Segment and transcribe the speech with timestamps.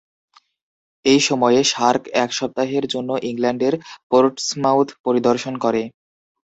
[1.05, 3.73] এই সময়ে, "শার্ক" এক সপ্তাহের জন্য ইংল্যান্ডের
[4.09, 5.81] পোর্টসমাউথ পরিদর্শন করে।